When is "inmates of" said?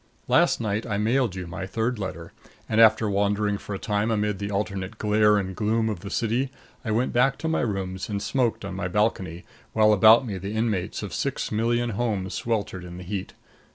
10.55-11.13